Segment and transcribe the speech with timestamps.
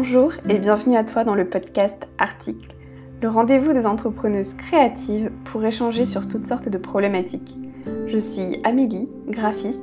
[0.00, 2.76] Bonjour et bienvenue à toi dans le podcast Article,
[3.20, 7.56] le rendez-vous des entrepreneuses créatives pour échanger sur toutes sortes de problématiques.
[8.06, 9.82] Je suis Amélie, graphiste,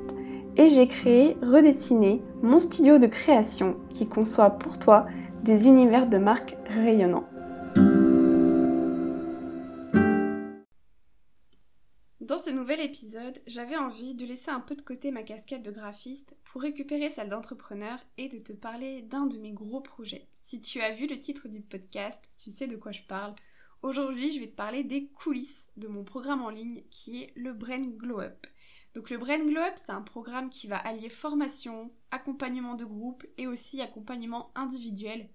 [0.56, 5.06] et j'ai créé Redessiner, mon studio de création qui conçoit pour toi
[5.44, 7.28] des univers de marques rayonnants.
[12.26, 15.70] Dans ce nouvel épisode, j'avais envie de laisser un peu de côté ma casquette de
[15.70, 20.28] graphiste pour récupérer celle d'entrepreneur et de te parler d'un de mes gros projets.
[20.44, 23.36] Si tu as vu le titre du podcast, tu sais de quoi je parle.
[23.84, 27.54] Aujourd'hui, je vais te parler des coulisses de mon programme en ligne qui est le
[27.54, 28.48] Brain Glow Up.
[28.96, 33.24] Donc le Brain Glow Up, c'est un programme qui va allier formation, accompagnement de groupe
[33.38, 35.30] et aussi accompagnement individuel.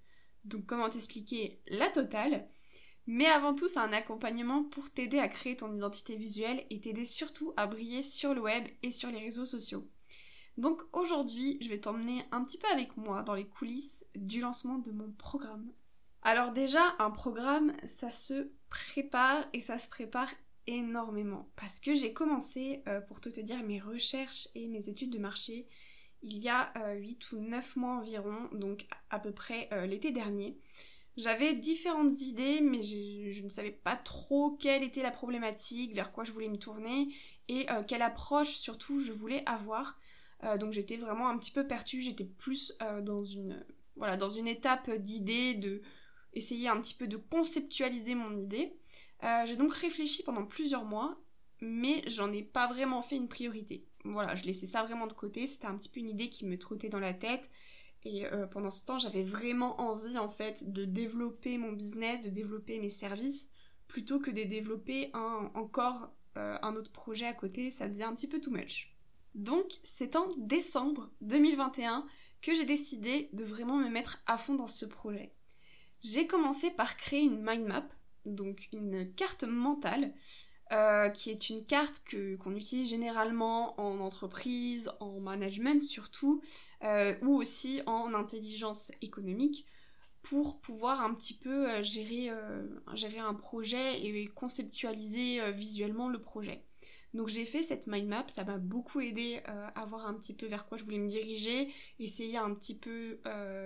[0.45, 2.49] Donc comment t'expliquer la totale?
[3.07, 7.05] Mais avant tout, c'est un accompagnement pour t'aider à créer ton identité visuelle et t'aider
[7.05, 9.89] surtout à briller sur le web et sur les réseaux sociaux.
[10.59, 14.79] Donc aujourd'hui, je vais t'emmener un petit peu avec moi dans les coulisses du lancement
[14.79, 15.73] de mon programme.
[16.23, 20.31] Alors déjà, un programme, ça se prépare et ça se prépare
[20.67, 25.19] énormément parce que j'ai commencé, euh, pour te dire, mes recherches et mes études de
[25.19, 25.67] marché
[26.23, 30.13] il y a 8 euh, ou 9 mois environ, donc à peu près euh, l'été
[30.13, 30.59] dernier.
[31.17, 36.25] J'avais différentes idées, mais je, ne savais pas trop quelle était la problématique, vers quoi
[36.25, 37.13] je voulais me tourner
[37.49, 39.99] et euh, quelle approche surtout je voulais avoir.
[40.45, 43.65] Euh, donc j'étais vraiment un petit peu perdue, j'étais plus euh, dans une
[43.97, 45.83] voilà dans une étape d'idée, de
[46.33, 48.77] essayer un petit peu de conceptualiser mon idée.
[49.45, 51.21] J'ai donc réfléchi pendant plusieurs mois,
[51.61, 53.85] mais j'en ai pas vraiment fait une priorité.
[54.05, 56.57] Voilà, je laissais ça vraiment de côté, c'était un petit peu une idée qui me
[56.57, 57.51] trottait dans la tête
[58.05, 62.31] et euh, pendant ce temps, j'avais vraiment envie en fait de développer mon business, de
[62.31, 63.49] développer mes services,
[63.89, 67.71] plutôt que de développer encore euh, un autre projet à côté.
[67.71, 68.95] Ça faisait un petit peu too much.
[69.35, 72.07] Donc c'est en décembre 2021
[72.41, 75.35] que j'ai décidé de vraiment me mettre à fond dans ce projet.
[76.03, 77.87] J'ai commencé par créer une mind map,
[78.25, 80.15] donc une carte mentale,
[80.73, 82.01] euh, qui est une carte
[82.39, 86.43] qu'on utilise généralement en entreprise, en management surtout,
[86.85, 89.67] euh, ou aussi en intelligence économique
[90.23, 92.31] pour pouvoir un petit peu euh, gérer,
[92.95, 96.63] gérer un projet et conceptualiser visuellement le projet.
[97.15, 99.41] Donc j'ai fait cette mind map, ça m'a beaucoup aidé
[99.75, 103.19] à voir un petit peu vers quoi je voulais me diriger, essayer un petit peu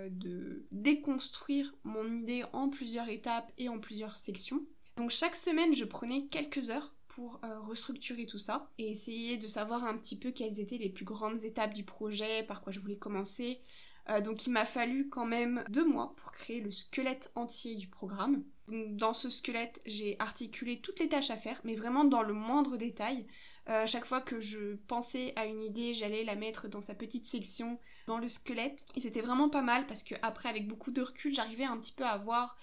[0.09, 4.65] de déconstruire mon idée en plusieurs étapes et en plusieurs sections.
[4.97, 9.47] Donc chaque semaine je prenais quelques heures pour euh, restructurer tout ça et essayer de
[9.47, 12.79] savoir un petit peu quelles étaient les plus grandes étapes du projet, par quoi je
[12.79, 13.61] voulais commencer.
[14.09, 17.87] Euh, donc il m'a fallu quand même deux mois pour créer le squelette entier du
[17.87, 18.43] programme.
[18.67, 22.77] Dans ce squelette, j'ai articulé toutes les tâches à faire, mais vraiment dans le moindre
[22.77, 23.27] détail.
[23.67, 27.25] Euh, chaque fois que je pensais à une idée, j'allais la mettre dans sa petite
[27.25, 28.83] section dans le squelette.
[28.95, 31.93] Et c'était vraiment pas mal parce que après, avec beaucoup de recul, j'arrivais un petit
[31.93, 32.57] peu à voir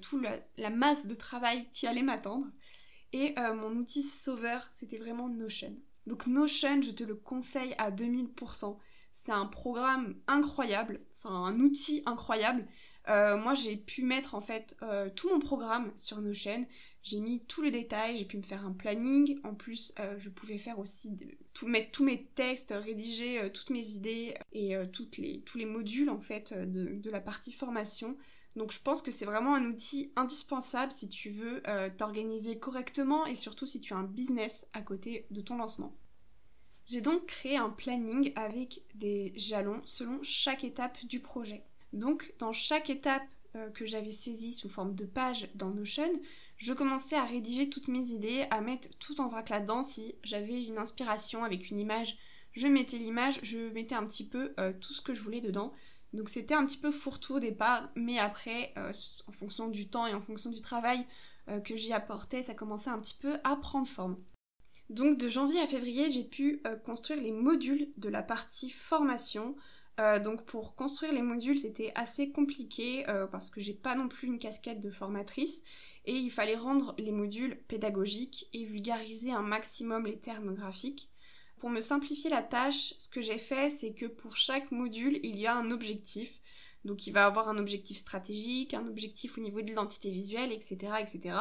[0.00, 0.24] toute
[0.56, 2.46] la, masse de travail qui allait m'attendre.
[3.14, 5.72] Et euh, mon outil sauveur, c'était vraiment Notion.
[6.08, 8.76] Donc Notion, je te le conseille à 2000%.
[9.14, 12.66] C'est un programme incroyable, enfin un outil incroyable.
[13.08, 16.66] Euh, moi, j'ai pu mettre en fait euh, tout mon programme sur Notion.
[17.04, 19.38] J'ai mis tous les détails, j'ai pu me faire un planning.
[19.44, 21.16] En plus, je pouvais faire aussi
[21.52, 26.08] tout, mettre tous mes textes, rédiger toutes mes idées et toutes les, tous les modules
[26.08, 28.16] en fait de, de la partie formation.
[28.56, 33.26] Donc je pense que c'est vraiment un outil indispensable si tu veux euh, t'organiser correctement
[33.26, 35.96] et surtout si tu as un business à côté de ton lancement.
[36.86, 41.64] J'ai donc créé un planning avec des jalons selon chaque étape du projet.
[41.92, 43.26] Donc dans chaque étape
[43.56, 46.20] euh, que j'avais saisie sous forme de page dans Notion,
[46.64, 50.64] je commençais à rédiger toutes mes idées, à mettre tout en vrac là-dedans si j'avais
[50.64, 52.16] une inspiration avec une image.
[52.52, 55.74] Je mettais l'image, je mettais un petit peu euh, tout ce que je voulais dedans.
[56.14, 58.94] Donc c'était un petit peu fourre-tout au départ, mais après, euh,
[59.28, 61.04] en fonction du temps et en fonction du travail
[61.50, 64.16] euh, que j'y apportais, ça commençait un petit peu à prendre forme.
[64.88, 69.54] Donc de janvier à février, j'ai pu construire les modules de la partie formation.
[69.98, 73.02] donc pour construire les modules, c'était assez compliqué
[73.32, 75.62] parce que j'ai pas non plus une casquette de formatrice
[76.06, 81.08] et il fallait rendre les modules pédagogiques et vulgariser un maximum les termes graphiques.
[81.58, 85.38] Pour me simplifier la tâche, ce que j'ai fait, c'est que pour chaque module, il
[85.38, 86.40] y a un objectif.
[86.84, 90.92] Donc il va avoir un objectif stratégique, un objectif au niveau de l'identité visuelle, etc.
[91.00, 91.36] etc.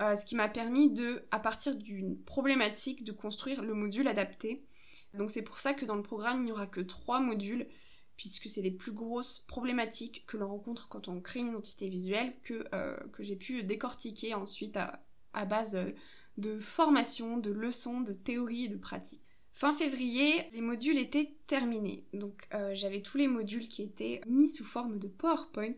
[0.00, 4.64] Euh, ce qui m'a permis de, à partir d'une problématique, de construire le module adapté.
[5.14, 7.66] Donc c'est pour ça que dans le programme, il n'y aura que trois modules,
[8.22, 12.32] puisque c'est les plus grosses problématiques que l'on rencontre quand on crée une identité visuelle,
[12.44, 15.90] que, euh, j'ai pu décortiquer ensuite à, base euh,
[16.38, 19.24] de formation, de leçons, de théorie et de pratique.
[19.50, 22.04] Fin février, les modules étaient terminés.
[22.12, 25.74] Donc euh, j'avais tous les modules qui étaient mis sous forme de PowerPoint.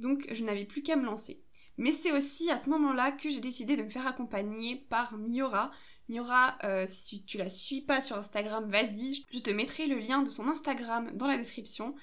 [0.00, 1.40] Donc je n'avais plus qu'à me lancer.
[1.78, 5.70] Mais c'est aussi à ce moment-là que j'ai décidé de me faire accompagner par Miora.
[6.08, 10.22] Miora, euh, si tu la suis pas sur Instagram, vas-y, je te mettrai le lien
[10.22, 11.94] de son Instagram dans la description.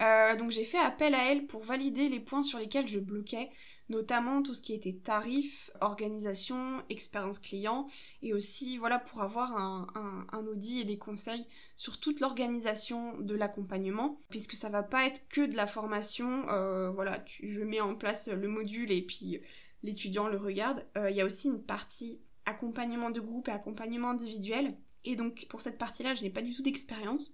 [0.00, 3.50] Euh, donc j'ai fait appel à elle pour valider les points sur lesquels je bloquais
[3.88, 7.88] notamment tout ce qui était tarif, organisation, expérience client,
[8.22, 11.46] et aussi voilà pour avoir un, audit et des conseils
[11.76, 16.90] sur toute l'organisation de l'accompagnement, puisque ça va pas être que de la formation, euh,
[16.90, 19.40] voilà, je mets en place le module et puis
[19.82, 20.84] l'étudiant le regarde.
[20.96, 25.46] Euh, il y a aussi une partie accompagnement de groupe et accompagnement individuel, et donc
[25.48, 27.32] pour cette partie-là, je n'ai pas du tout d'expérience.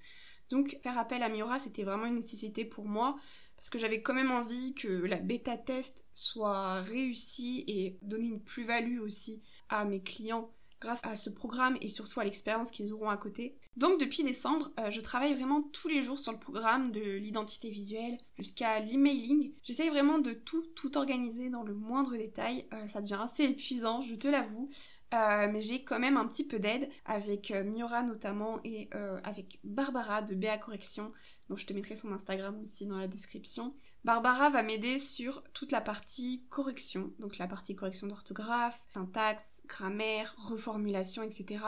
[0.50, 3.16] Donc faire appel à Miura, c'était vraiment une nécessité pour moi
[3.56, 8.43] parce que j'avais quand même envie que la bêta test soit réussie et donner une
[8.43, 10.50] plus-value aussi à mes clients
[10.81, 13.56] grâce à ce programme et surtout à l'expérience qu'ils auront à côté.
[13.76, 17.70] Donc depuis décembre, euh, je travaille vraiment tous les jours sur le programme de l'identité
[17.70, 19.52] visuelle jusqu'à l'emailing.
[19.62, 22.67] J'essaye vraiment de tout, tout organiser dans le moindre détail.
[22.75, 24.70] Euh, ça devient assez épuisant, je te l'avoue.
[25.14, 28.90] Euh, mais j'ai quand même un petit peu d'aide avec Miora notamment et
[29.22, 31.12] avec Barbara de BA Correction
[31.49, 33.75] donc je te mettrai son Instagram aussi dans la description.
[34.05, 40.34] Barbara va m'aider sur toute la partie correction, donc la partie correction d'orthographe, syntaxe, grammaire,
[40.38, 41.64] reformulation, etc.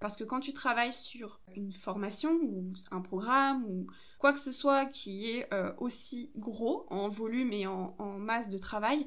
[0.00, 3.86] Parce que quand tu travailles sur une formation ou un programme ou
[4.18, 8.50] quoi que ce soit qui est euh, aussi gros en volume et en, en, masse
[8.50, 9.06] de travail,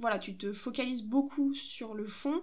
[0.00, 2.42] voilà, tu te focalises beaucoup sur le fond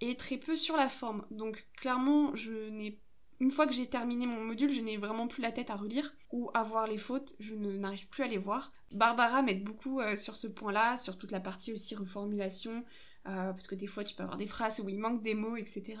[0.00, 1.24] et très peu sur la forme.
[1.30, 2.98] Donc clairement, je n'ai
[3.40, 6.14] une fois que j'ai terminé mon module, je n'ai vraiment plus la tête à relire
[6.30, 8.72] ou à voir les fautes, je n'arrive plus à les voir.
[8.92, 12.84] Barbara m'aide beaucoup euh, sur ce point-là, sur toute la partie aussi reformulation,
[13.26, 15.56] euh, parce que des fois tu peux avoir des phrases où il manque des mots,
[15.56, 15.96] etc.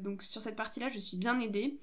[0.00, 1.78] Donc sur cette partie-là, je suis bien aidée.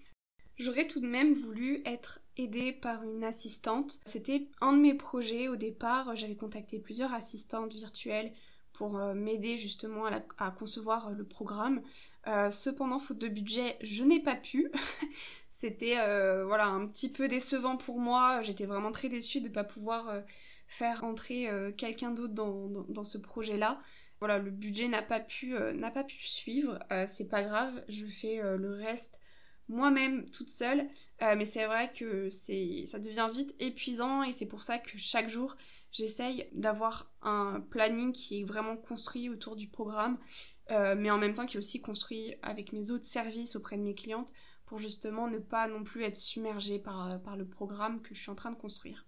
[0.57, 3.99] J'aurais tout de même voulu être aidée par une assistante.
[4.05, 6.15] C'était un de mes projets au départ.
[6.15, 8.33] J'avais contacté plusieurs assistantes virtuelles
[8.73, 10.05] pour euh, m'aider justement
[10.37, 11.81] à, concevoir euh, le programme.
[12.27, 14.71] Euh, cependant, faute de budget, je n'ai pas pu.
[15.51, 15.93] C'était
[16.43, 18.41] voilà un petit peu décevant pour moi.
[18.41, 20.11] J'étais vraiment très déçue de ne pas pouvoir
[20.65, 21.47] faire entrer
[21.77, 23.79] quelqu'un d'autre dans, ce projet-là.
[24.19, 25.53] Voilà, le budget n'a pas pu
[26.17, 26.79] suivre.
[27.07, 29.19] c'est pas grave, je fais le reste
[29.67, 30.89] moi-même toute seule.
[31.21, 35.55] mais c'est vrai que ça devient vite épuisant et c'est pour ça que chaque jour
[35.91, 40.17] j'essaye d'avoir un planning qui est vraiment construit autour du programme,
[40.71, 43.83] euh, mais en même temps qui est aussi construit avec mes autres services auprès de
[43.83, 44.31] mes clientes
[44.65, 48.21] pour justement ne pas non plus être submergée par, euh, par le programme que je
[48.21, 49.05] suis en train de construire.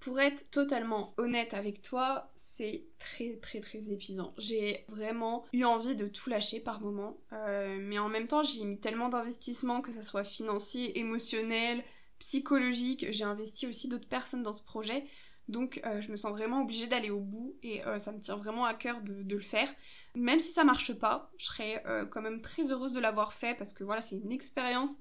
[0.00, 4.34] Pour être totalement honnête avec toi, c'est très très très épuisant.
[4.36, 8.64] J'ai vraiment eu envie de tout lâcher par moment, euh, mais en même temps j'ai
[8.64, 11.84] mis tellement d'investissements, que ce soit financier, émotionnel,
[12.18, 15.04] psychologique, j'ai investi aussi d'autres personnes dans ce projet,
[15.48, 18.36] donc euh, je me sens vraiment obligée d'aller au bout et euh, ça me tient
[18.36, 19.68] vraiment à cœur de, le faire.
[20.14, 23.54] Même si ça marche pas, je serais euh, quand même très heureuse de l'avoir fait
[23.54, 24.92] parce que voilà, c'est une expérience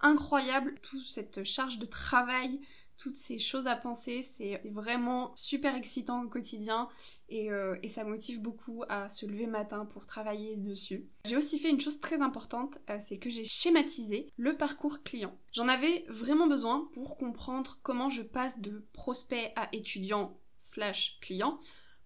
[0.00, 0.74] incroyable.
[0.82, 2.60] Toute cette charge de travail,
[3.02, 6.88] toutes ces choses à penser, c'est vraiment super excitant au quotidien
[7.32, 11.08] euh, et, ça motive beaucoup à se lever matin pour travailler dessus.
[11.24, 15.36] J'ai aussi fait une chose très importante, euh, c'est que j'ai schématisé le parcours client.
[15.52, 21.58] J'en avais vraiment besoin pour comprendre comment je passe de prospect à étudiant slash client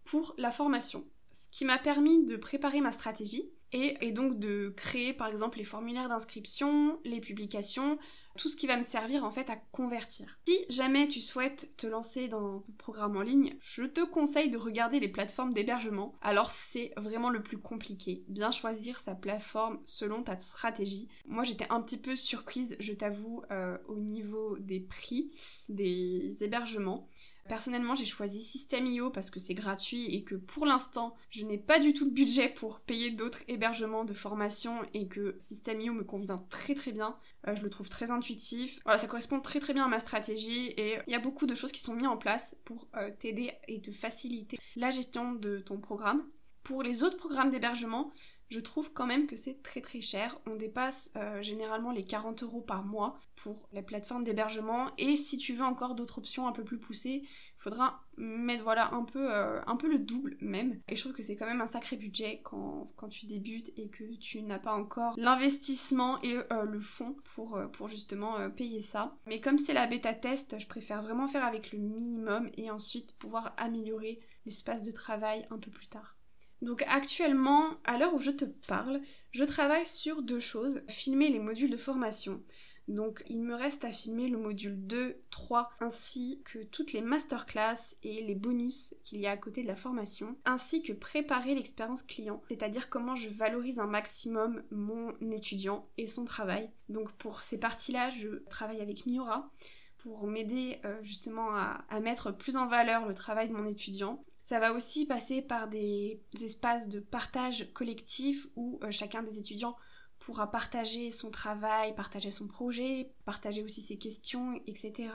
[0.05, 1.05] pour la formation.
[1.33, 5.59] Ce qui m'a permis de préparer ma stratégie et, et donc de créer par exemple
[5.59, 7.99] les formulaires d'inscription, les publications,
[8.37, 10.39] tout ce qui va me servir en fait à convertir.
[10.47, 14.59] Si jamais tu souhaites te lancer dans un programme en ligne, je te conseille de
[14.59, 16.15] regarder les plateformes d'hébergement.
[16.23, 21.09] Alors c'est vraiment le plus compliqué, bien choisir sa plateforme selon ta stratégie.
[21.27, 25.31] Moi j'étais un petit peu surprise, je t'avoue, euh, au niveau des prix
[25.69, 27.09] des hébergements.
[27.49, 31.79] Personnellement, j'ai choisi System.io parce que c'est gratuit et que pour l'instant, je n'ai pas
[31.79, 36.45] du tout de budget pour payer d'autres hébergements de formation et que System.io me convient
[36.51, 37.17] très très bien.
[37.47, 38.81] Euh, je le trouve très intuitif.
[38.85, 41.55] Voilà, ça correspond très très bien à ma stratégie et il y a beaucoup de
[41.55, 45.59] choses qui sont mises en place pour euh, t'aider et te faciliter la gestion de
[45.59, 46.25] ton programme.
[46.65, 48.13] Pour les autres programmes d'hébergement,
[48.51, 50.39] je trouve quand même que c'est très très cher.
[50.47, 54.91] On dépasse euh, généralement les 40 euros par mois pour la plateforme d'hébergement.
[54.99, 58.95] Et si tu veux encore d'autres options un peu plus poussées, il faudra mettre voilà
[58.95, 60.81] un peu, euh, le double même.
[60.89, 64.05] Et je trouve que c'est quand même un sacré budget quand, tu débutes et que
[64.17, 69.17] tu n'as pas encore l'investissement et euh, le fonds pour, pour justement payer ça.
[69.27, 73.17] Mais comme c'est la bêta test, je préfère vraiment faire avec le minimum et ensuite
[73.17, 76.17] pouvoir améliorer l'espace de travail un peu plus tard.
[76.63, 79.01] Donc actuellement, à l'heure où je te parle,
[79.33, 80.81] je travaille sur deux choses.
[80.89, 82.43] Filmer les modules de formation.
[82.89, 87.97] Donc il me reste à filmer le module 2, 3, ainsi que toutes les masterclass
[88.05, 92.05] et les bonus qu'il y a à côté de la formation, ainsi que préparer l'expérience
[92.05, 96.71] client, c'est-à-dire comment je valorise un maximum mon étudiant et son travail.
[96.89, 99.51] Donc pour ces parties-là, je travaille avec Miura
[99.99, 104.25] pour m'aider euh, justement à, mettre plus en valeur le travail de mon étudiant.
[104.47, 109.77] Ça va aussi passer par des, espaces de partage collectif où euh, chacun des étudiants
[110.21, 115.11] pourra partager son travail, partager son projet, partager aussi ses questions, etc.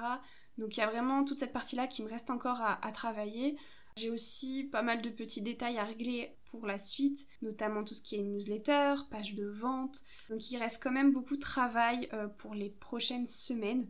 [0.58, 3.58] Donc il y a vraiment toute cette partie-là qui me reste encore à, travailler.
[3.96, 8.02] J'ai aussi pas mal de petits détails à régler pour la suite, notamment tout ce
[8.02, 10.02] qui est newsletter, page de vente.
[10.30, 13.88] Donc il reste quand même beaucoup de travail euh, pour les prochaines semaines.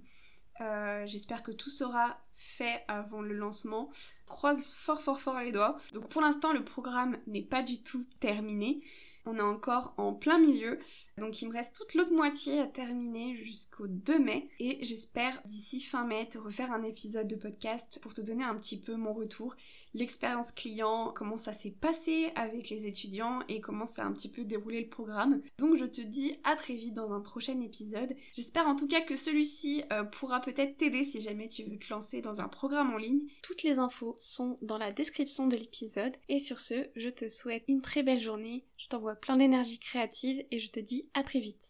[0.62, 3.92] Euh, j'espère que tout sera fait avant le lancement.
[4.32, 5.78] Croise fort fort fort les doigts.
[5.94, 8.82] Donc pour l'instant le programme n'est pas du tout terminé.
[9.26, 10.80] On est encore en plein milieu,
[11.20, 15.80] donc il me reste toute l'autre moitié à terminer jusqu'au 2 mai et j'espère d'ici
[15.80, 19.14] fin mai te refaire un épisode de podcast pour te donner un petit peu mon
[19.14, 19.56] retour
[19.94, 24.30] l'expérience client, comment ça s'est passé avec les étudiants et comment ça a un petit
[24.30, 25.42] peu déroulé le programme.
[25.58, 28.16] Donc je te dis à très vite dans un prochain épisode.
[28.34, 31.90] J'espère en tout cas que celui-ci euh, pourra peut-être t'aider si jamais tu veux te
[31.90, 33.22] lancer dans un programme en ligne.
[33.44, 37.64] Toutes les infos sont dans la description de l'épisode et sur ce, je te souhaite
[37.68, 41.40] une très belle journée, je t'envoie plein d'énergie créative et je te dis à très
[41.40, 41.62] vite.